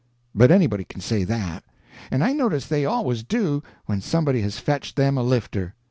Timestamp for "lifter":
5.21-5.75